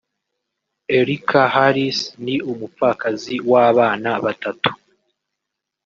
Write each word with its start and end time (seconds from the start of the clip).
Erica 0.97 1.41
Harris 1.55 1.99
ni 2.25 2.35
umupfakazi 2.51 3.35
w’abana 3.51 4.11
batatu 4.25 4.71